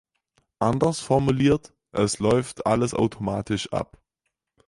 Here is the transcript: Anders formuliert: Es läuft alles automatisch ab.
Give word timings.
Anders 0.57 0.99
formuliert: 0.99 1.75
Es 1.91 2.17
läuft 2.17 2.65
alles 2.65 2.95
automatisch 2.95 3.71
ab. 3.71 4.01